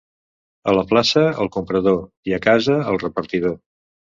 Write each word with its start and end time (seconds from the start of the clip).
A 0.71 0.73
la 0.77 0.83
plaça, 0.93 1.21
el 1.45 1.51
comprador, 1.57 2.01
i 2.31 2.35
a 2.39 2.43
casa, 2.49 2.81
el 2.95 3.01
repartidor. 3.05 3.55